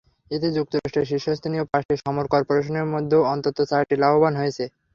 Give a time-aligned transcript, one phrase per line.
[0.31, 4.63] এতে যুক্তরাষ্ট্রের শীর্ষস্থানীয় পাঁচটি সমর করপোরেশনের মধ্যে অন্তত চারটি লাভবান হয়েছে।